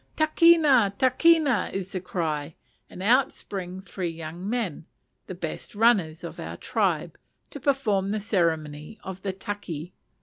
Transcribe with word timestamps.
"Takina! 0.17 0.97
takina!" 0.97 1.71
is 1.71 1.91
the 1.91 2.01
cry, 2.01 2.55
and 2.89 3.03
out 3.03 3.31
spring 3.31 3.81
three 3.83 4.09
young 4.09 4.49
men, 4.49 4.87
the 5.27 5.35
best 5.35 5.75
runners 5.75 6.23
of 6.23 6.39
our 6.39 6.57
tribe, 6.57 7.19
to 7.51 7.59
perform 7.59 8.09
the 8.09 8.19
ceremony 8.19 8.97
of 9.03 9.21
the 9.21 9.31
taki. 9.31 9.93